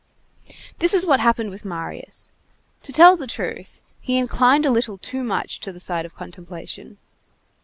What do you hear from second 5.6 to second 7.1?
the side of contemplation.